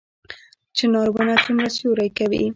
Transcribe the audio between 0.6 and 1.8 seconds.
چنار ونه څومره